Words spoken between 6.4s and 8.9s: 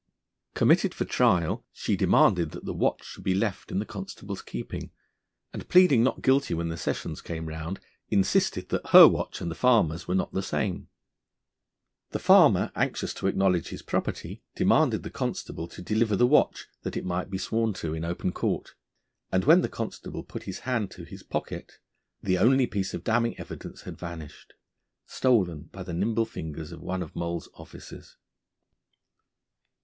when the sessions came round, insisted that